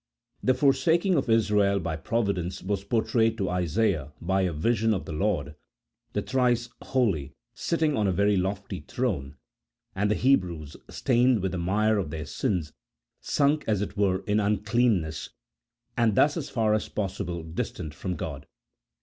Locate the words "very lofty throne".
8.11-9.35